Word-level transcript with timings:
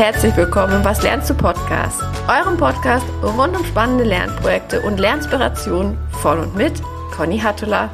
herzlich 0.00 0.34
willkommen 0.34 0.76
im 0.76 0.84
Was 0.86 1.02
lernst 1.02 1.28
du 1.28 1.34
Podcast, 1.34 2.02
eurem 2.26 2.56
Podcast 2.56 3.04
rund 3.22 3.54
um 3.54 3.62
spannende 3.66 4.04
Lernprojekte 4.04 4.80
und 4.80 4.98
Lernspirationen 4.98 5.98
von 6.22 6.38
und 6.38 6.56
mit 6.56 6.72
Conny 7.14 7.38
Hattula. 7.38 7.90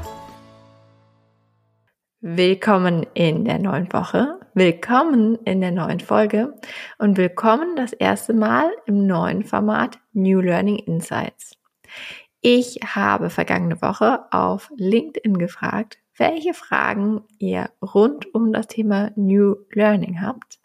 Willkommen 2.21 3.05
in 3.15 3.45
der 3.45 3.59
neuen 3.59 3.93
Woche, 3.93 4.39
willkommen 4.55 5.34
in 5.47 5.61
der 5.61 5.73
neuen 5.73 5.98
Folge 5.98 6.55
und 6.98 7.16
willkommen 7.16 7.75
das 7.75 7.93
erste 7.93 8.34
Mal 8.34 8.70
im 8.87 9.09
neuen 9.09 9.43
Format 9.43 9.98
New 10.12 10.41
Learning 10.41 10.77
Insights. 10.77 11.57
Ich 12.41 12.79
habe 12.87 13.30
vergangene 13.30 13.83
Woche 13.83 14.20
auf 14.30 14.70
LinkedIn 14.77 15.38
gefragt, 15.38 15.98
welche 16.16 16.55
Fragen 16.55 17.25
ihr 17.41 17.69
rund 17.83 18.33
um 18.33 18.52
das 18.52 18.69
Thema 18.69 19.11
New 19.16 19.57
Learning 19.73 20.20
habt. 20.23 20.61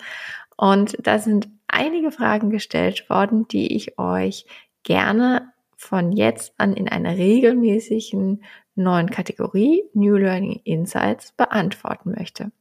Und 0.62 0.96
da 1.02 1.18
sind 1.18 1.50
einige 1.68 2.12
Fragen 2.12 2.52
gestellt 2.52 3.10
worden, 3.10 3.48
die 3.48 3.76
ich 3.76 3.98
euch 3.98 4.46
gerne 4.84 5.52
von 5.76 6.12
jetzt 6.12 6.54
an 6.60 6.76
in 6.76 6.88
einer 6.88 7.18
regelmäßigen 7.18 8.44
neuen 8.76 9.10
Kategorie 9.10 9.84
New 9.96 10.18
Learning 10.18 10.62
Insights 10.64 11.32
beantworten 11.32 12.14
möchte. 12.16 12.52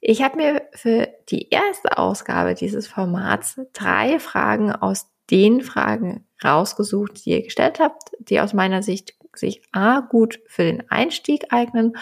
Ich 0.00 0.24
habe 0.24 0.36
mir 0.38 0.62
für 0.72 1.06
die 1.28 1.50
erste 1.50 1.98
Ausgabe 1.98 2.54
dieses 2.54 2.88
Formats 2.88 3.60
drei 3.72 4.18
Fragen 4.18 4.72
aus 4.72 5.06
den 5.30 5.60
Fragen 5.60 6.26
rausgesucht, 6.44 7.24
die 7.24 7.30
ihr 7.30 7.42
gestellt 7.44 7.78
habt, 7.78 8.10
die 8.18 8.40
aus 8.40 8.54
meiner 8.54 8.82
Sicht 8.82 9.14
sich 9.36 9.62
A 9.70 10.00
gut 10.00 10.40
für 10.48 10.64
den 10.64 10.90
Einstieg 10.90 11.52
eignen 11.52 11.96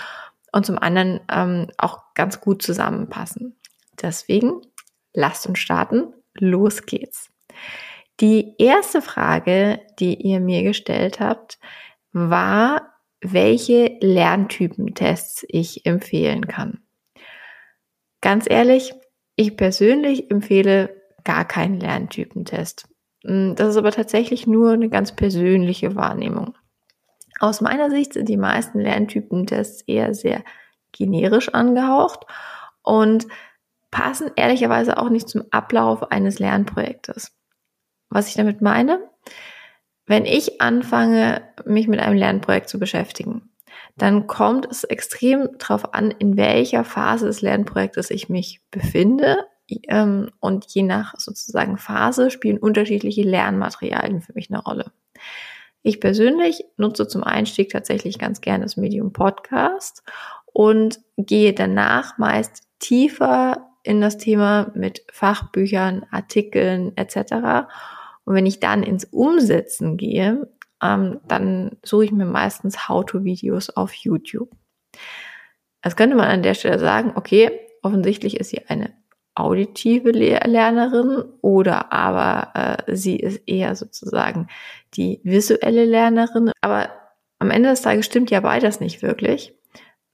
und 0.53 0.65
zum 0.65 0.79
anderen 0.79 1.21
ähm, 1.31 1.67
auch 1.77 2.15
ganz 2.15 2.41
gut 2.41 2.63
zusammenpassen. 2.63 3.57
Deswegen 4.01 4.63
lasst 5.15 5.47
uns 5.47 5.59
starten. 5.59 6.13
Los 6.35 6.87
geht's. 6.87 7.31
Die 8.21 8.55
erste 8.59 9.03
Frage, 9.03 9.81
die 9.99 10.15
ihr 10.15 10.41
mir 10.41 10.63
gestellt 10.63 11.21
habt, 11.21 11.59
war, 12.13 12.93
welche 13.21 13.97
Lerntypentests 14.01 15.45
ich 15.49 15.87
empfehlen 15.87 16.47
kann. 16.47 16.81
Ganz 18.21 18.49
ehrlich, 18.49 18.95
ich 19.37 19.57
persönlich 19.57 20.31
empfehle 20.31 21.03
gar 21.25 21.45
keinen 21.45 21.81
Lerntypentest. 21.81 22.89
Hm, 23.25 23.55
das 23.57 23.71
ist 23.71 23.77
aber 23.77 23.93
tatsächlich 23.93 24.47
nur 24.47 24.73
eine 24.73 24.89
ganz 24.89 25.15
persönliche 25.15 25.95
Wahrnehmung. 25.95 26.55
Aus 27.41 27.61
meiner 27.61 27.91
Sicht 27.91 28.13
sind 28.13 28.29
die 28.29 28.37
meisten 28.37 28.79
Lerntypentests 28.79 29.83
eher 29.83 30.15
sehr 30.15 30.45
generisch 30.93 31.49
angehaucht 31.49 32.27
und 32.83 33.27
passen 33.93 34.33
ehrlicherweise 34.35 34.97
auch 34.99 35.11
nicht 35.11 35.29
zum 35.29 35.45
Ablauf 35.53 36.11
eines 36.11 36.41
Lernprojektes. 36.41 37.31
Was 38.09 38.27
ich 38.27 38.35
damit 38.35 38.61
meine? 38.61 38.99
Wenn 40.07 40.25
ich 40.25 40.61
anfange, 40.61 41.43
mich 41.65 41.87
mit 41.87 42.01
einem 42.01 42.17
Lernprojekt 42.17 42.69
zu 42.69 42.81
beschäftigen, 42.81 43.51
dann 43.97 44.27
kommt 44.27 44.67
es 44.71 44.83
extrem 44.83 45.51
darauf 45.59 45.95
an, 45.95 46.11
in 46.11 46.37
welcher 46.37 46.85
Phase 46.85 47.27
des 47.27 47.43
Lernprojektes 47.43 48.11
ich 48.11 48.29
mich 48.29 48.61
befinde. 48.71 49.47
Ähm, 49.89 50.31
und 50.41 50.67
je 50.69 50.83
nach 50.83 51.15
sozusagen 51.19 51.79
Phase 51.79 52.31
spielen 52.31 52.59
unterschiedliche 52.59 53.23
Lernmaterialien 53.23 54.21
für 54.21 54.33
mich 54.35 54.51
eine 54.51 54.63
Rolle. 54.63 54.93
Ich 55.83 56.01
persönlich 56.01 56.65
nutze 56.77 57.09
zum 57.09 57.25
Einstieg 57.25 57.71
tatsächlich 57.71 58.19
ganz 58.19 58.41
gerne 58.41 58.65
das 58.65 58.77
Medium 58.77 59.13
Podcast 59.13 60.03
und 60.47 61.01
gehe 61.17 61.53
danach 61.53 62.19
meist 62.19 62.65
tiefer 62.79 63.72
in 63.83 64.01
das 64.01 64.19
Thema 64.19 64.71
mit 64.75 65.05
Fachbüchern, 65.13 66.07
Artikeln 66.11 66.97
etc. 66.97 67.67
Und 68.25 68.35
wenn 68.35 68.47
ich 68.47 68.61
dann 68.61 68.83
ins 68.83 69.05
Umsetzen 69.05 69.97
gehe, 69.97 70.49
ähm, 70.83 71.21
dann 71.27 71.77
suche 71.83 72.05
ich 72.05 72.13
mir 72.13 72.27
meistens 72.27 72.89
How-to-Videos 72.89 73.71
auf 73.71 73.93
YouTube. 73.93 74.51
Das 75.81 75.97
könnte 75.97 76.17
man 76.17 76.29
an 76.29 76.43
der 76.43 76.55
Stelle 76.55 76.79
sagen, 76.79 77.13
okay, 77.17 77.51
offensichtlich 77.83 78.39
ist 78.39 78.51
sie 78.51 78.67
eine 78.69 78.93
auditive 79.35 80.11
Lernerin 80.11 81.25
oder 81.41 81.93
aber 81.93 82.85
äh, 82.87 82.97
sie 82.97 83.17
ist 83.17 83.43
eher 83.47 83.75
sozusagen 83.75 84.49
die 84.95 85.21
visuelle 85.25 85.85
Lernerin. 85.85 86.53
Aber 86.61 86.91
am 87.39 87.51
Ende 87.51 87.71
des 87.71 87.83
Tages 87.83 88.07
stimmt 88.07 88.31
ja 88.31 88.41
beides 88.41 88.81
nicht 88.81 89.03
wirklich, 89.03 89.55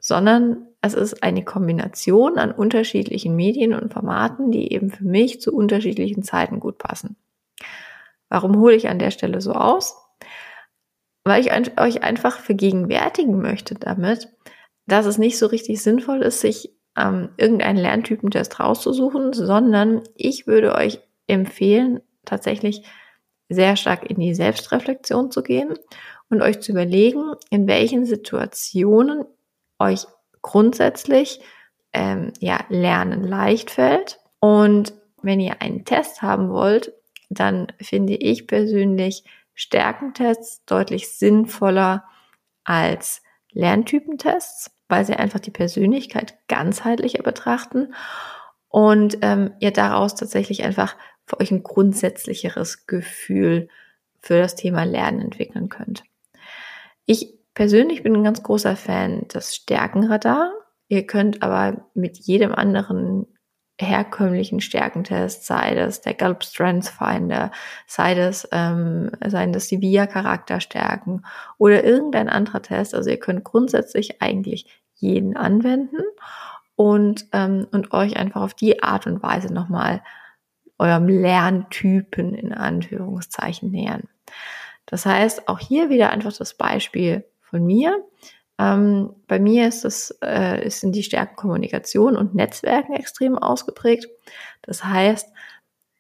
sondern 0.09 0.67
es 0.81 0.95
ist 0.95 1.23
eine 1.23 1.45
Kombination 1.45 2.39
an 2.39 2.51
unterschiedlichen 2.51 3.37
Medien 3.37 3.75
und 3.75 3.93
Formaten, 3.93 4.51
die 4.51 4.73
eben 4.73 4.91
für 4.91 5.05
mich 5.05 5.43
zu 5.43 5.55
unterschiedlichen 5.55 6.23
Zeiten 6.23 6.61
gut 6.61 6.79
passen. 6.79 7.17
Warum 8.31 8.59
hole 8.59 8.75
ich 8.75 8.89
an 8.89 8.99
der 8.99 9.11
Stelle 9.11 9.43
so 9.43 9.53
aus? 9.53 9.97
Weil 11.25 11.43
ich 11.43 11.53
euch 11.79 12.03
einfach 12.03 12.39
vergegenwärtigen 12.39 13.39
möchte 13.43 13.75
damit, 13.75 14.31
dass 14.87 15.05
es 15.05 15.19
nicht 15.19 15.37
so 15.37 15.45
richtig 15.45 15.83
sinnvoll 15.83 16.23
ist, 16.23 16.41
sich 16.41 16.71
ähm, 16.97 17.29
irgendeinen 17.37 17.77
Lerntypentest 17.77 18.61
rauszusuchen, 18.61 19.35
sondern 19.35 20.01
ich 20.15 20.47
würde 20.47 20.75
euch 20.75 21.01
empfehlen, 21.27 22.01
tatsächlich 22.25 22.83
sehr 23.51 23.77
stark 23.77 24.11
in 24.11 24.19
die 24.19 24.35
Selbstreflexion 24.35 25.31
zu 25.31 25.43
gehen 25.43 25.75
und 26.31 26.41
euch 26.41 26.61
zu 26.61 26.73
überlegen, 26.73 27.33
in 27.51 27.67
welchen 27.67 28.07
Situationen 28.07 29.27
euch 29.79 30.07
grundsätzlich 30.43 31.41
ähm, 31.93 32.33
ja, 32.41 32.65
Lernen 32.69 33.25
leicht 33.25 33.71
fällt. 33.71 34.21
Und 34.41 34.93
wenn 35.23 35.41
ihr 35.41 35.61
einen 35.61 35.85
Test 35.85 36.23
haben 36.23 36.51
wollt, 36.51 36.93
dann 37.31 37.73
finde 37.81 38.15
ich 38.15 38.47
persönlich 38.47 39.25
Stärkentests 39.55 40.65
deutlich 40.65 41.11
sinnvoller 41.11 42.05
als 42.65 43.23
Lerntypentests, 43.53 44.71
weil 44.89 45.05
sie 45.05 45.15
einfach 45.15 45.41
die 45.41 45.51
Persönlichkeit 45.51 46.39
ganzheitlicher 46.49 47.23
betrachten 47.23 47.95
und 48.69 49.19
ähm, 49.23 49.53
ihr 49.59 49.73
daraus 49.73 50.15
tatsächlich 50.15 50.63
einfach 50.63 50.97
für 51.27 51.41
euch 51.41 51.51
ein 51.51 51.63
grundsätzlicheres 51.63 52.87
Gefühl 52.87 53.69
für 54.21 54.39
das 54.39 54.55
Thema 54.55 54.85
Lernen 54.85 55.21
entwickeln 55.21 55.69
könnt. 55.69 56.05
Ich 57.05 57.38
persönlich 57.59 58.05
bin 58.05 58.15
ein 58.15 58.23
ganz 58.23 58.45
großer 58.45 58.77
Fan 58.77 59.27
des 59.27 59.57
Stärkenradar. 59.57 60.53
Ihr 60.87 61.09
könnt 61.09 61.43
aber 61.43 61.89
mit 61.93 62.17
jedem 62.17 62.55
anderen 62.55 63.27
herkömmlichen 63.81 64.61
Stärkentest, 64.61 65.45
sei 65.45 65.75
das 65.75 66.01
der 66.01 66.15
Gallup 66.15 66.45
Strengths 66.45 66.89
Finder, 66.89 67.51
sei 67.89 68.15
das, 68.15 68.49
ähm, 68.53 69.11
seien 69.27 69.53
das 69.53 69.67
die 69.67 69.81
VIA-Charakterstärken 69.81 71.27
oder 71.59 71.83
irgendein 71.83 72.29
anderer 72.29 72.63
Test. 72.63 72.95
Also 72.95 73.11
ihr 73.11 73.19
könnt 73.19 73.43
grundsätzlich 73.43 74.23
eigentlich 74.23 74.67
jeden 74.95 75.37
anwenden 75.37 76.05
und, 76.77 77.27
ähm, 77.33 77.67
und 77.73 77.93
euch 77.93 78.17
einfach 78.17 78.43
auf 78.43 78.55
die 78.55 78.85
Art 78.85 79.09
und 79.09 79.21
Weise 79.21 79.53
nochmal 79.53 80.05
eurem 80.79 81.09
Lerntypen 81.09 82.37
in 82.37 82.53
Anführungszeichen 82.53 83.73
nähern. 83.73 84.05
Das 84.87 85.07
heißt, 85.07 85.49
auch 85.49 85.59
hier 85.59 85.91
wieder 85.91 86.11
einfach 86.11 86.33
das 86.33 86.55
Beispiel 86.55 87.25
von 87.51 87.65
mir. 87.65 88.05
Ähm, 88.59 89.15
bei 89.27 89.39
mir 89.39 89.69
ist 89.69 89.85
es, 89.85 90.17
äh, 90.21 90.69
sind 90.69 90.95
die 90.95 91.03
Stärken 91.03 91.37
Kommunikation 91.37 92.17
und 92.17 92.35
Netzwerken 92.35 92.95
extrem 92.95 93.39
ausgeprägt. 93.39 94.07
Das 94.63 94.85
heißt, 94.85 95.29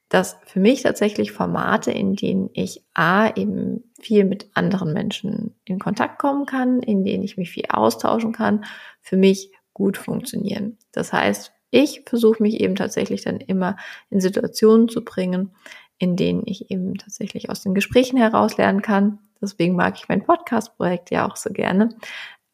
dass 0.08 0.38
für 0.46 0.60
mich 0.60 0.82
tatsächlich 0.82 1.32
Formate, 1.32 1.90
in 1.90 2.14
denen 2.14 2.48
ich 2.54 2.82
A, 2.94 3.28
eben 3.36 3.84
viel 4.00 4.24
mit 4.24 4.50
anderen 4.54 4.92
Menschen 4.92 5.54
in 5.64 5.78
Kontakt 5.78 6.18
kommen 6.18 6.46
kann, 6.46 6.80
in 6.80 7.04
denen 7.04 7.22
ich 7.22 7.36
mich 7.36 7.50
viel 7.50 7.66
austauschen 7.68 8.32
kann, 8.32 8.64
für 9.02 9.16
mich 9.16 9.52
gut 9.74 9.98
funktionieren. 9.98 10.78
Das 10.92 11.12
heißt, 11.12 11.52
ich 11.70 12.02
versuche 12.06 12.42
mich 12.42 12.60
eben 12.60 12.74
tatsächlich 12.74 13.22
dann 13.22 13.38
immer 13.38 13.76
in 14.08 14.20
Situationen 14.20 14.88
zu 14.88 15.04
bringen, 15.04 15.54
in 15.98 16.16
denen 16.16 16.42
ich 16.46 16.70
eben 16.70 16.94
tatsächlich 16.94 17.50
aus 17.50 17.62
den 17.62 17.74
Gesprächen 17.74 18.16
heraus 18.16 18.56
lernen 18.56 18.80
kann, 18.80 19.18
Deswegen 19.40 19.76
mag 19.76 19.96
ich 19.96 20.08
mein 20.08 20.24
Podcast-Projekt 20.24 21.10
ja 21.10 21.28
auch 21.28 21.36
so 21.36 21.50
gerne. 21.50 21.90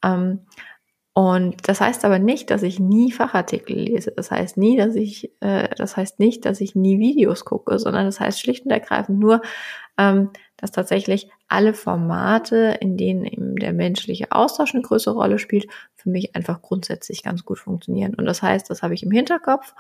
Ähm, 0.05 0.41
und 1.17 1.69
das 1.69 1.81
heißt 1.81 2.05
aber 2.05 2.19
nicht, 2.19 2.51
dass 2.51 2.65
ich 2.65 2.81
nie 2.81 3.13
Fachartikel 3.13 3.79
lese. 3.79 4.13
Das 4.17 4.33
heißt 4.33 4.57
nie, 4.57 4.77
dass 4.77 4.97
ich, 4.97 5.31
äh, 5.41 5.69
das 5.77 5.97
heißt 5.97 6.19
nicht, 6.19 6.45
dass 6.45 6.61
ich 6.61 6.75
nie 6.75 6.99
Videos 6.99 7.45
gucke, 7.45 7.79
sondern 7.79 8.07
das 8.07 8.19
heißt 8.19 8.41
schlicht 8.41 8.65
und 8.65 8.73
ergreifend 8.73 9.21
nur, 9.21 9.41
ähm, 9.97 10.31
dass 10.57 10.73
tatsächlich 10.73 11.31
alle 11.47 11.73
Formate, 11.73 12.79
in 12.81 12.97
denen 12.97 13.25
eben 13.27 13.55
der 13.57 13.73
menschliche 13.73 14.33
Austausch 14.33 14.75
eine 14.75 14.83
größere 14.83 15.15
Rolle 15.15 15.39
spielt, 15.39 15.69
für 15.95 16.11
mich 16.11 16.35
einfach 16.35 16.63
grundsätzlich 16.63 17.23
ganz 17.23 17.45
gut 17.45 17.61
funktionieren. 17.61 18.17
Und 18.17 18.25
das 18.27 18.43
heißt, 18.43 18.69
das 18.69 18.83
habe 18.83 18.95
ich 18.95 19.05
im 19.05 19.13
Hinterkopf 19.13 19.73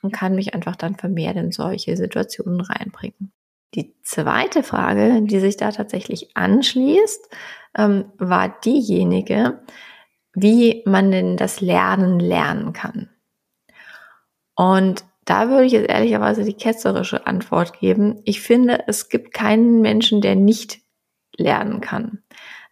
und 0.00 0.12
kann 0.12 0.34
mich 0.34 0.54
einfach 0.54 0.76
dann 0.76 0.96
vermehrt 0.96 1.36
in 1.36 1.52
solche 1.52 1.98
Situationen 1.98 2.62
reinbringen. 2.62 3.30
Die 3.74 3.94
zweite 4.02 4.62
Frage, 4.62 5.20
die 5.22 5.40
sich 5.40 5.56
da 5.56 5.70
tatsächlich 5.70 6.36
anschließt, 6.36 7.28
ähm, 7.76 8.12
war 8.16 8.48
diejenige, 8.60 9.60
wie 10.34 10.82
man 10.86 11.10
denn 11.10 11.36
das 11.36 11.60
Lernen 11.60 12.18
lernen 12.18 12.72
kann. 12.72 13.10
Und 14.54 15.04
da 15.24 15.50
würde 15.50 15.66
ich 15.66 15.72
jetzt 15.72 15.90
ehrlicherweise 15.90 16.44
die 16.44 16.54
ketzerische 16.54 17.26
Antwort 17.26 17.78
geben. 17.78 18.22
Ich 18.24 18.40
finde, 18.40 18.84
es 18.86 19.10
gibt 19.10 19.34
keinen 19.34 19.82
Menschen, 19.82 20.22
der 20.22 20.36
nicht 20.36 20.80
lernen 21.36 21.80
kann. 21.80 22.22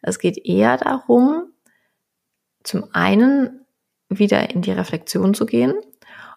Es 0.01 0.19
geht 0.19 0.39
eher 0.47 0.79
darum, 0.79 1.53
zum 2.65 2.89
einen 2.93 3.67
wieder 4.09 4.51
in 4.51 4.63
die 4.63 4.73
Reflexion 4.73 5.35
zu 5.35 5.45
gehen 5.45 5.75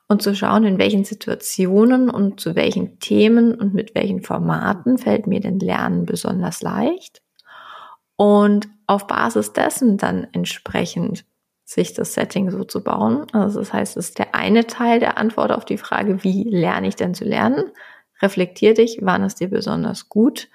und 0.10 0.24
zu 0.24 0.36
schauen, 0.36 0.64
in 0.66 0.80
welchen 0.80 1.06
Situationen 1.06 2.10
und 2.10 2.40
zu 2.40 2.56
welchen 2.56 3.00
Themen 3.00 3.54
und 3.54 3.74
mit 3.74 3.94
welchen 3.94 4.22
Formaten 4.22 4.98
fällt 4.98 5.28
mir 5.28 5.40
denn 5.40 5.60
Lernen 5.60 6.06
besonders 6.06 6.62
leicht. 6.62 7.22
Und 8.16 8.68
auf 8.88 9.08
Basis 9.08 9.54
dessen 9.54 9.98
dann 9.98 10.28
entsprechend 10.34 11.26
sich 11.64 11.94
das 11.94 12.16
Setting 12.16 12.50
so 12.50 12.64
zu 12.64 12.84
bauen. 12.84 13.28
Also 13.34 13.60
das 13.60 13.72
heißt, 13.72 13.98
es 13.98 14.10
ist 14.10 14.20
der 14.20 14.34
eine 14.34 14.66
Teil 14.66 15.00
der 15.00 15.20
Antwort 15.20 15.52
auf 15.52 15.64
die 15.64 15.78
Frage, 15.78 16.24
wie 16.24 16.44
lerne 16.44 16.88
ich 16.88 16.96
denn 16.96 17.14
zu 17.14 17.24
lernen? 17.24 17.72
Reflektier 18.20 18.74
dich, 18.74 18.98
wann 19.02 19.24
es 19.24 19.36
dir 19.36 19.48
besonders 19.48 20.10
gut 20.10 20.50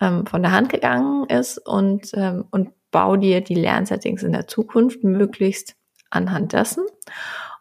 ähm, 0.00 0.26
von 0.26 0.42
der 0.42 0.52
Hand 0.52 0.68
gegangen 0.68 1.26
ist 1.28 1.58
und, 1.58 2.12
ähm, 2.14 2.44
und 2.52 2.70
bau 2.92 3.16
dir 3.16 3.40
die 3.40 3.56
Lernsettings 3.56 4.22
in 4.22 4.32
der 4.32 4.46
Zukunft 4.46 5.02
möglichst 5.02 5.74
anhand 6.08 6.52
dessen. 6.52 6.84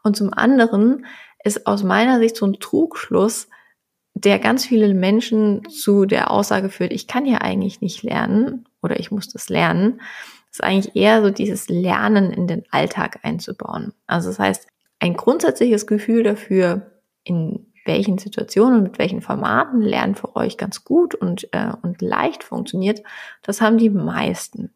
Und 0.05 0.15
zum 0.15 0.31
anderen 0.31 1.07
ist 1.43 1.65
aus 1.65 1.81
meiner 1.81 2.19
Sicht 2.19 2.35
so 2.35 2.45
ein 2.45 2.59
Trugschluss, 2.59 3.49
der 4.13 4.37
ganz 4.37 4.63
viele 4.63 4.93
Menschen 4.93 5.67
zu 5.67 6.05
der 6.05 6.29
Aussage 6.29 6.69
führt, 6.69 6.93
ich 6.93 7.07
kann 7.07 7.25
ja 7.25 7.39
eigentlich 7.39 7.81
nicht 7.81 8.03
lernen 8.03 8.65
oder 8.83 8.99
ich 8.99 9.09
muss 9.09 9.29
das 9.29 9.49
lernen, 9.49 9.99
ist 10.51 10.63
eigentlich 10.63 10.95
eher 10.95 11.23
so 11.23 11.31
dieses 11.31 11.69
Lernen 11.69 12.31
in 12.31 12.45
den 12.45 12.63
Alltag 12.69 13.19
einzubauen. 13.23 13.93
Also 14.05 14.29
das 14.29 14.37
heißt, 14.37 14.67
ein 14.99 15.15
grundsätzliches 15.15 15.87
Gefühl 15.87 16.21
dafür, 16.21 16.91
in 17.23 17.65
welchen 17.83 18.19
Situationen 18.19 18.77
und 18.77 18.83
mit 18.83 18.99
welchen 18.99 19.21
Formaten 19.21 19.81
Lernen 19.81 20.13
für 20.13 20.35
euch 20.35 20.55
ganz 20.55 20.83
gut 20.83 21.15
und, 21.15 21.51
äh, 21.51 21.71
und 21.81 21.99
leicht 22.03 22.43
funktioniert, 22.43 23.01
das 23.41 23.59
haben 23.59 23.79
die 23.79 23.89
meisten. 23.89 24.71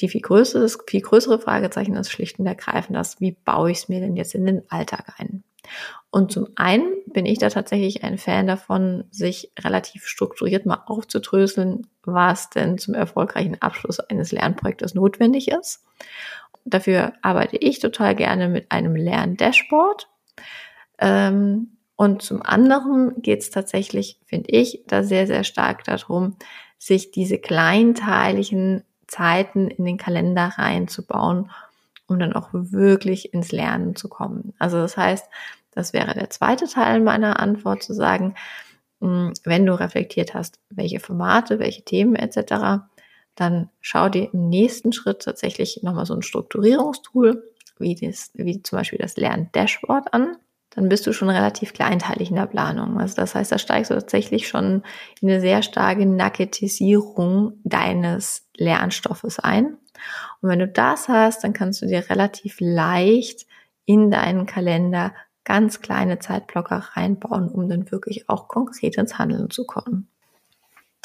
Die 0.00 0.08
viel 0.08 0.20
größere, 0.20 0.68
viel 0.86 1.00
größere 1.00 1.38
Fragezeichen 1.38 1.96
ist 1.96 2.10
schlicht 2.10 2.38
und 2.38 2.46
ergreifend 2.46 2.96
das, 2.96 3.20
wie 3.20 3.32
baue 3.32 3.70
ich 3.70 3.78
es 3.78 3.88
mir 3.88 4.00
denn 4.00 4.16
jetzt 4.16 4.34
in 4.34 4.44
den 4.46 4.70
Alltag 4.70 5.14
ein? 5.18 5.42
Und 6.10 6.32
zum 6.32 6.48
einen 6.54 6.86
bin 7.06 7.26
ich 7.26 7.38
da 7.38 7.48
tatsächlich 7.48 8.04
ein 8.04 8.18
Fan 8.18 8.46
davon, 8.46 9.04
sich 9.10 9.52
relativ 9.58 10.06
strukturiert 10.06 10.64
mal 10.64 10.82
aufzudröseln, 10.86 11.86
was 12.04 12.50
denn 12.50 12.78
zum 12.78 12.94
erfolgreichen 12.94 13.60
Abschluss 13.60 14.00
eines 14.00 14.32
Lernprojektes 14.32 14.94
notwendig 14.94 15.48
ist. 15.48 15.84
Dafür 16.64 17.12
arbeite 17.22 17.56
ich 17.56 17.78
total 17.78 18.14
gerne 18.14 18.48
mit 18.48 18.72
einem 18.72 18.96
Lerndashboard. 18.96 20.08
Ähm, 20.98 21.76
und 21.96 22.22
zum 22.22 22.42
anderen 22.42 23.22
geht 23.22 23.40
es 23.40 23.50
tatsächlich, 23.50 24.20
finde 24.26 24.50
ich, 24.50 24.82
da 24.86 25.02
sehr, 25.02 25.26
sehr 25.26 25.44
stark 25.44 25.84
darum, 25.84 26.36
sich 26.78 27.10
diese 27.10 27.38
kleinteiligen 27.38 28.82
Zeiten 29.06 29.68
in 29.68 29.84
den 29.84 29.98
Kalender 29.98 30.52
reinzubauen, 30.56 31.50
um 32.06 32.18
dann 32.18 32.32
auch 32.32 32.48
wirklich 32.52 33.32
ins 33.32 33.52
Lernen 33.52 33.96
zu 33.96 34.08
kommen. 34.08 34.54
Also 34.58 34.78
das 34.78 34.96
heißt, 34.96 35.26
das 35.72 35.92
wäre 35.92 36.14
der 36.14 36.30
zweite 36.30 36.66
Teil 36.66 37.00
meiner 37.00 37.38
Antwort 37.40 37.82
zu 37.82 37.92
sagen, 37.92 38.34
hm, 39.00 39.34
wenn 39.44 39.66
du 39.66 39.78
reflektiert 39.78 40.34
hast, 40.34 40.58
welche 40.70 41.00
Formate, 41.00 41.58
welche 41.58 41.82
Themen 41.82 42.16
etc., 42.16 42.82
dann 43.34 43.68
schau 43.82 44.08
dir 44.08 44.32
im 44.32 44.48
nächsten 44.48 44.92
Schritt 44.92 45.22
tatsächlich 45.22 45.82
nochmal 45.82 46.06
so 46.06 46.14
ein 46.14 46.22
Strukturierungstool, 46.22 47.44
wie, 47.78 47.94
das, 47.94 48.30
wie 48.32 48.62
zum 48.62 48.78
Beispiel 48.78 48.98
das 48.98 49.18
Lern-Dashboard 49.18 50.14
an. 50.14 50.38
Dann 50.76 50.90
bist 50.90 51.06
du 51.06 51.12
schon 51.12 51.30
relativ 51.30 51.72
kleinteilig 51.72 52.28
in 52.28 52.36
der 52.36 52.46
Planung. 52.46 53.00
Also 53.00 53.16
das 53.16 53.34
heißt, 53.34 53.50
da 53.50 53.58
steigst 53.58 53.90
du 53.90 53.94
tatsächlich 53.94 54.46
schon 54.46 54.82
in 55.22 55.30
eine 55.30 55.40
sehr 55.40 55.62
starke 55.62 56.04
Nuggetisierung 56.04 57.54
deines 57.64 58.46
Lernstoffes 58.56 59.38
ein. 59.38 59.78
Und 60.42 60.50
wenn 60.50 60.58
du 60.58 60.68
das 60.68 61.08
hast, 61.08 61.42
dann 61.42 61.54
kannst 61.54 61.80
du 61.80 61.86
dir 61.86 62.10
relativ 62.10 62.58
leicht 62.60 63.46
in 63.86 64.10
deinen 64.10 64.44
Kalender 64.44 65.14
ganz 65.44 65.80
kleine 65.80 66.18
Zeitblocker 66.18 66.90
reinbauen, 66.92 67.48
um 67.48 67.68
dann 67.68 67.90
wirklich 67.90 68.28
auch 68.28 68.46
konkret 68.46 68.98
ins 68.98 69.18
Handeln 69.18 69.48
zu 69.48 69.64
kommen. 69.64 70.08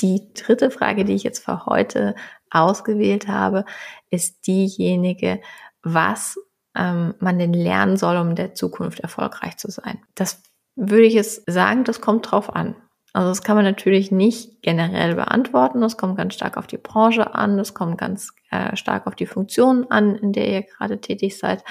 Die 0.02 0.34
dritte 0.34 0.70
Frage, 0.70 1.06
die 1.06 1.14
ich 1.14 1.24
jetzt 1.24 1.46
für 1.46 1.66
heute 1.66 2.16
ausgewählt 2.50 3.30
habe, 3.30 3.64
ist 4.10 4.48
diejenige, 4.48 5.40
was 5.84 6.38
ähm, 6.76 7.16
man 7.20 7.40
denn 7.40 7.54
lernen 7.54 7.98
soll, 7.98 8.18
um 8.18 8.30
in 8.30 8.36
der 8.36 8.54
Zukunft 8.54 9.00
erfolgreich 9.00 9.58
zu 9.58 9.70
sein. 9.70 10.00
Das 10.16 10.42
würde 10.76 11.04
ich 11.04 11.14
jetzt 11.14 11.50
sagen, 11.52 11.84
das 11.84 12.02
kommt 12.02 12.32
drauf 12.32 12.56
an. 12.56 12.76
Also 13.14 13.28
das 13.28 13.44
kann 13.44 13.58
man 13.58 13.66
natürlich 13.66 14.12
nicht 14.12 14.62
generell 14.62 15.16
beantworten. 15.16 15.82
Das 15.82 15.98
kommt 15.98 16.18
ganz 16.18 16.34
stark 16.34 16.56
auf 16.56 16.68
die 16.68 16.78
Branche 16.78 17.36
an. 17.36 17.58
Das 17.58 17.74
kommt 17.74 17.98
ganz 17.98 18.32
äh, 18.52 18.76
stark 18.78 19.06
auf 19.06 19.16
die 19.16 19.26
Funktion 19.26 19.88
an, 19.90 20.16
in 20.16 20.32
der 20.32 20.48
ihr 20.48 20.62
gerade 20.64 21.02
tätig 21.02 21.38
seid. 21.38 21.64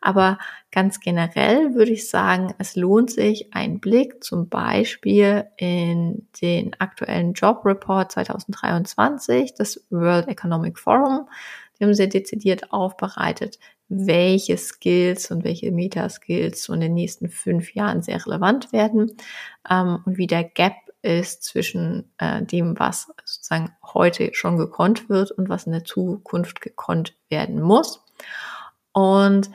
Aber 0.00 0.38
ganz 0.70 1.00
generell 1.00 1.74
würde 1.74 1.92
ich 1.92 2.08
sagen, 2.08 2.54
es 2.58 2.76
lohnt 2.76 3.10
sich 3.10 3.52
ein 3.52 3.80
Blick 3.80 4.22
zum 4.22 4.48
Beispiel 4.48 5.44
in 5.56 6.28
den 6.40 6.74
aktuellen 6.78 7.32
Job 7.32 7.64
Report 7.64 8.12
2023 8.12 9.54
des 9.54 9.86
World 9.90 10.28
Economic 10.28 10.78
Forum. 10.78 11.28
Die 11.78 11.84
haben 11.84 11.94
sehr 11.94 12.06
dezidiert 12.06 12.72
aufbereitet, 12.72 13.58
welche 13.88 14.56
Skills 14.58 15.30
und 15.30 15.44
welche 15.44 15.72
Meta-Skills 15.72 16.68
in 16.68 16.80
den 16.80 16.94
nächsten 16.94 17.28
fünf 17.28 17.74
Jahren 17.74 18.02
sehr 18.02 18.24
relevant 18.24 18.72
werden 18.72 19.16
ähm, 19.68 20.00
und 20.04 20.18
wie 20.18 20.26
der 20.26 20.44
Gap 20.44 20.74
ist 21.02 21.44
zwischen 21.44 22.12
äh, 22.18 22.42
dem, 22.42 22.78
was 22.78 23.12
sozusagen 23.24 23.70
heute 23.84 24.30
schon 24.34 24.56
gekonnt 24.56 25.08
wird 25.08 25.30
und 25.30 25.48
was 25.48 25.64
in 25.64 25.72
der 25.72 25.84
Zukunft 25.84 26.60
gekonnt 26.60 27.14
werden 27.28 27.60
muss. 27.60 28.04
Und 28.92 29.50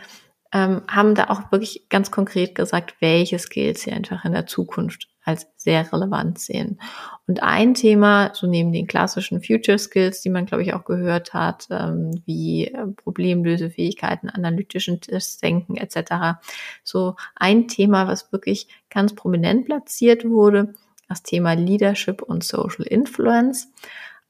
ähm, 0.53 0.83
haben 0.87 1.15
da 1.15 1.29
auch 1.29 1.51
wirklich 1.51 1.89
ganz 1.89 2.11
konkret 2.11 2.55
gesagt, 2.55 2.95
welche 2.99 3.39
Skills 3.39 3.81
sie 3.81 3.91
einfach 3.91 4.23
in 4.23 4.33
der 4.33 4.45
Zukunft 4.45 5.09
als 5.23 5.47
sehr 5.55 5.91
relevant 5.91 6.39
sehen. 6.39 6.79
Und 7.27 7.41
ein 7.41 7.73
Thema, 7.73 8.31
so 8.33 8.47
neben 8.47 8.73
den 8.73 8.87
klassischen 8.87 9.41
Future 9.41 9.79
Skills, 9.79 10.21
die 10.21 10.29
man, 10.29 10.45
glaube 10.45 10.63
ich, 10.63 10.73
auch 10.73 10.83
gehört 10.83 11.33
hat, 11.33 11.67
ähm, 11.69 12.21
wie 12.25 12.67
äh, 12.67 12.87
Problemlösefähigkeiten, 12.87 14.29
analytischen 14.29 14.99
Denken 15.41 15.77
etc. 15.77 16.39
So 16.83 17.15
ein 17.35 17.67
Thema, 17.67 18.07
was 18.07 18.31
wirklich 18.31 18.67
ganz 18.89 19.15
prominent 19.15 19.65
platziert 19.65 20.25
wurde, 20.25 20.73
das 21.07 21.23
Thema 21.23 21.53
Leadership 21.53 22.21
und 22.21 22.43
Social 22.43 22.85
Influence, 22.85 23.71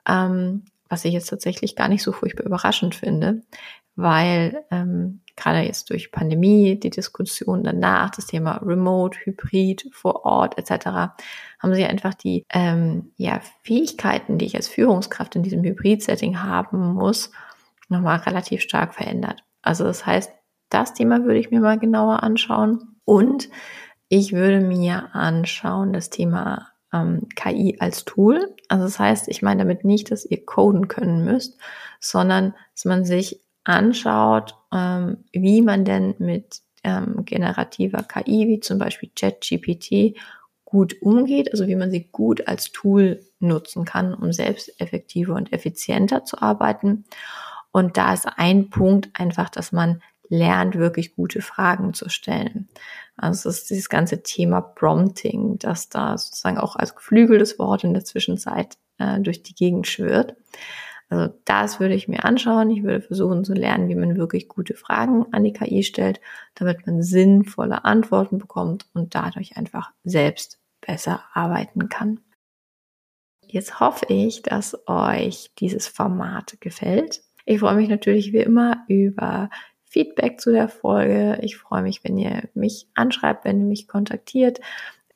ähm, 0.08 0.64
was 0.90 1.06
ich 1.06 1.14
jetzt 1.14 1.30
tatsächlich 1.30 1.76
gar 1.76 1.88
nicht 1.88 2.04
so 2.04 2.12
furchtbar 2.12 2.46
überraschend 2.46 2.94
finde, 2.94 3.42
weil 3.96 4.64
ähm, 4.70 5.22
gerade 5.36 5.60
jetzt 5.60 5.90
durch 5.90 6.12
Pandemie, 6.12 6.80
die 6.80 6.90
Diskussion 6.90 7.64
danach, 7.64 8.12
das 8.12 8.28
Thema 8.28 8.58
Remote, 8.58 9.18
Hybrid, 9.24 9.90
vor 9.92 10.26
Ort 10.26 10.58
etc., 10.58 10.86
haben 11.60 11.74
sie 11.74 11.86
einfach 11.86 12.14
die 12.14 12.46
ähm, 12.54 13.12
ja, 13.18 13.42
Fähigkeiten, 13.64 14.38
die 14.38 14.46
ich 14.46 14.56
als 14.56 14.68
Führungskraft 14.68 15.36
in 15.36 15.44
diesem 15.44 15.64
Hybrid-Setting 15.64 16.42
haben 16.44 16.94
muss, 16.94 17.32
nochmal 17.90 18.20
relativ 18.20 18.62
stark 18.62 18.94
verändert. 18.94 19.44
Also 19.62 19.84
das 19.84 20.06
heißt, 20.06 20.32
das 20.70 20.94
Thema 20.94 21.24
würde 21.24 21.40
ich 21.40 21.52
mir 21.52 21.62
mal 21.62 21.80
genauer 21.80 22.24
anschauen 22.24 22.98
und 23.06 23.50
ich 24.10 24.34
würde 24.34 24.60
mir 24.60 25.16
anschauen 25.16 25.94
das 25.94 26.10
Thema 26.10 26.70
ähm, 26.94 27.28
KI 27.36 27.78
als 27.80 28.06
Tool. 28.06 28.56
Also 28.68 28.86
das 28.86 29.00
heißt, 29.00 29.28
ich 29.28 29.42
meine 29.42 29.64
damit 29.64 29.84
nicht, 29.84 30.12
dass 30.12 30.26
ihr 30.26 30.46
coden 30.46 30.88
können 30.88 31.24
müsst, 31.26 31.58
sondern 32.00 32.54
dass 32.74 32.86
man 32.86 33.06
sich 33.06 33.42
anschaut, 33.64 34.56
ähm, 34.74 35.26
wie 35.32 35.62
man 35.62 35.86
denn 35.86 36.16
mit 36.20 36.62
ähm, 36.84 37.24
generativer 37.26 38.04
KI, 38.04 38.48
wie 38.48 38.60
zum 38.60 38.78
Beispiel 38.78 39.10
ChatGPT, 39.16 40.18
gut 40.66 41.02
umgeht, 41.02 41.52
also 41.52 41.68
wie 41.68 41.76
man 41.76 41.92
sie 41.92 42.10
gut 42.12 42.48
als 42.48 42.72
Tool 42.72 43.22
nutzen 43.40 43.86
kann, 43.86 44.14
um 44.14 44.34
selbst 44.34 44.82
effektiver 44.82 45.36
und 45.36 45.54
effizienter 45.54 46.26
zu 46.26 46.42
arbeiten. 46.42 47.06
Und 47.72 47.98
da 47.98 48.14
ist 48.14 48.28
ein 48.38 48.70
Punkt 48.70 49.10
einfach, 49.14 49.50
dass 49.50 49.72
man 49.72 50.02
lernt, 50.30 50.76
wirklich 50.76 51.16
gute 51.16 51.42
Fragen 51.42 51.94
zu 51.94 52.10
stellen. 52.10 52.70
Also 53.18 53.50
es 53.50 53.60
ist 53.60 53.70
dieses 53.70 53.90
ganze 53.90 54.24
Thema 54.24 54.62
Prompting, 54.62 55.60
das 55.60 55.90
da 55.90 56.18
sozusagen 56.18 56.58
auch 56.58 56.76
als 56.76 56.96
geflügeltes 56.96 57.60
Wort 57.60 57.84
in 57.84 57.94
der 57.94 58.04
Zwischenzeit 58.04 58.78
äh, 58.98 59.20
durch 59.20 59.44
die 59.44 59.54
Gegend 59.54 59.86
schwirrt. 59.88 60.36
Also 61.10 61.34
das 61.46 61.80
würde 61.80 61.94
ich 61.94 62.08
mir 62.08 62.26
anschauen. 62.26 62.70
Ich 62.70 62.84
würde 62.84 63.02
versuchen 63.02 63.44
zu 63.44 63.54
lernen, 63.54 63.88
wie 63.90 63.96
man 63.96 64.18
wirklich 64.18 64.48
gute 64.48 64.74
Fragen 64.74 65.26
an 65.32 65.44
die 65.44 65.54
KI 65.54 65.84
stellt, 65.84 66.20
damit 66.56 66.86
man 66.88 67.04
sinnvolle 67.04 67.86
Antworten 67.86 68.38
bekommt 68.38 68.88
und 68.94 69.16
dadurch 69.16 69.58
einfach 69.58 69.92
selbst 70.04 70.60
besser 70.82 71.24
arbeiten 71.34 71.90
kann. 71.90 72.20
Jetzt 73.46 73.80
hoffe 73.80 74.08
ich, 74.10 74.42
dass 74.42 74.76
euch 74.88 75.52
dieses 75.60 75.88
Format 75.88 76.58
gefällt. 76.60 77.22
Ich 77.46 77.60
freue 77.60 77.76
mich 77.76 77.90
natürlich 77.90 78.34
wie 78.34 78.40
immer 78.40 78.84
über 78.88 79.50
Feedback 79.84 80.42
zu 80.42 80.52
der 80.52 80.70
Folge. 80.70 81.38
Ich 81.44 81.58
freue 81.58 81.84
mich, 81.84 82.04
wenn 82.04 82.18
ihr 82.18 82.50
mich 82.56 82.88
anschreibt, 82.96 83.46
wenn 83.46 83.60
ihr 83.60 83.68
mich 83.68 83.88
kontaktiert. 83.88 84.60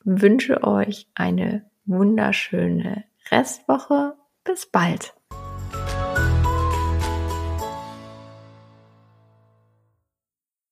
Wünsche 0.04 0.62
euch 0.62 1.08
eine 1.14 1.68
wunderschöne 1.84 3.04
Restwoche. 3.32 4.14
Bis 4.44 4.66
bald. 4.66 5.17